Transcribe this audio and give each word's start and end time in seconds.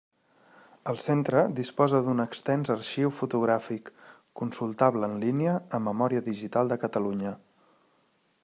El 0.91 0.95
Centre 1.01 1.43
disposa 1.59 1.99
d'un 2.07 2.23
extens 2.23 2.73
arxiu 2.77 3.13
fotogràfic, 3.19 3.93
consultable 4.43 5.11
en 5.13 5.17
línia 5.27 5.55
a 5.79 5.85
Memòria 5.89 6.27
Digital 6.33 6.73
de 6.75 6.83
Catalunya. 6.87 7.37